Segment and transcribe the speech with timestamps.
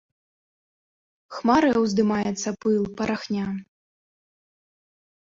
[1.35, 3.45] Хмарай уздымаецца пыл, парахня.